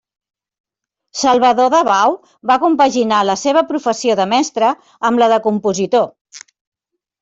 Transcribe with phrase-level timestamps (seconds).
[1.23, 2.17] Salvador Dabau
[2.53, 4.75] va compaginar la seva professió de mestre
[5.11, 6.15] amb la de compositor.